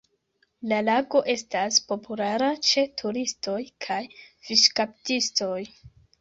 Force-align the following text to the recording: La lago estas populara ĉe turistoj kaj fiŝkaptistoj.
La 0.69 0.77
lago 0.85 1.19
estas 1.33 1.77
populara 1.91 2.47
ĉe 2.69 2.85
turistoj 3.03 3.59
kaj 3.87 3.99
fiŝkaptistoj. 4.49 5.61